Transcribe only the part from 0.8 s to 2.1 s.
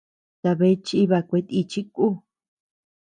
chiba kuetíchi ku?